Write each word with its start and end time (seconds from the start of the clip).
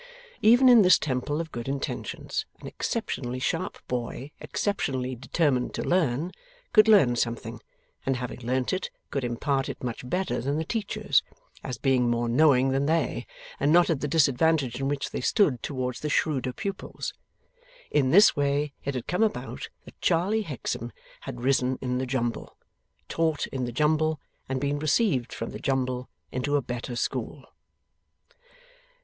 Even 0.41 0.67
in 0.67 0.81
this 0.81 0.97
temple 0.97 1.39
of 1.39 1.51
good 1.51 1.67
intentions, 1.67 2.47
an 2.59 2.65
exceptionally 2.65 3.37
sharp 3.37 3.77
boy 3.87 4.31
exceptionally 4.39 5.13
determined 5.15 5.75
to 5.75 5.83
learn, 5.83 6.31
could 6.73 6.87
learn 6.87 7.15
something, 7.15 7.61
and, 8.03 8.15
having 8.17 8.39
learned 8.41 8.73
it, 8.73 8.89
could 9.11 9.23
impart 9.23 9.69
it 9.69 9.83
much 9.83 10.09
better 10.09 10.41
than 10.41 10.57
the 10.57 10.65
teachers; 10.65 11.21
as 11.63 11.77
being 11.77 12.09
more 12.09 12.27
knowing 12.27 12.69
than 12.69 12.87
they, 12.87 13.27
and 13.59 13.71
not 13.71 13.91
at 13.91 14.01
the 14.01 14.07
disadvantage 14.07 14.79
in 14.79 14.87
which 14.87 15.11
they 15.11 15.21
stood 15.21 15.61
towards 15.61 15.99
the 15.99 16.09
shrewder 16.09 16.51
pupils. 16.51 17.13
In 17.91 18.09
this 18.09 18.35
way 18.35 18.73
it 18.83 18.95
had 18.95 19.05
come 19.05 19.21
about 19.21 19.69
that 19.85 20.01
Charley 20.01 20.41
Hexam 20.43 20.91
had 21.19 21.41
risen 21.41 21.77
in 21.79 21.99
the 21.99 22.07
jumble, 22.07 22.57
taught 23.07 23.45
in 23.45 23.65
the 23.65 23.71
jumble, 23.71 24.19
and 24.49 24.59
been 24.59 24.79
received 24.79 25.31
from 25.31 25.51
the 25.51 25.59
jumble 25.59 26.09
into 26.31 26.55
a 26.55 26.61
better 26.63 26.95
school. 26.95 27.43